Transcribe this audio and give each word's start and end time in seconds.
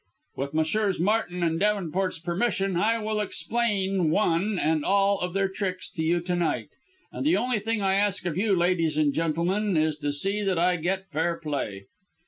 With 0.35 0.55
Messrs. 0.55 0.99
Martin 0.99 1.43
and 1.43 1.59
Davenport's 1.59 2.17
permission 2.17 2.75
I 2.75 2.97
will 2.97 3.19
explain 3.19 4.09
one 4.09 4.57
and 4.57 4.83
all 4.83 5.19
of 5.19 5.35
their 5.35 5.47
tricks 5.47 5.87
to 5.91 6.01
you 6.01 6.21
to 6.21 6.35
night, 6.35 6.69
and 7.11 7.23
the 7.23 7.37
only 7.37 7.59
thing 7.59 7.83
I 7.83 7.93
ask 7.93 8.25
of 8.25 8.35
you, 8.35 8.55
ladies 8.55 8.97
and 8.97 9.13
gentlemen, 9.13 9.77
is 9.77 9.95
to 9.97 10.11
see 10.11 10.41
that 10.41 10.57
I 10.57 10.77
get 10.77 11.05
fair 11.05 11.35
play." 11.37 11.85